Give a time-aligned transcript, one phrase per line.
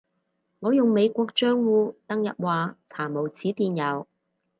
[0.61, 4.07] 我用美國帳戶登入話查無此電郵